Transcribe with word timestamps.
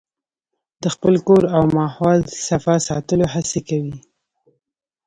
د 0.81 0.83
خپل 0.95 1.15
کور 1.27 1.43
او 1.55 1.63
ماحول 1.77 2.19
صفا 2.47 2.75
ساتلو 2.87 3.25
هڅې 3.33 3.59
کوي. 3.69 3.95